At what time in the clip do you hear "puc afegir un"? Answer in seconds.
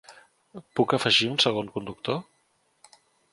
0.79-1.37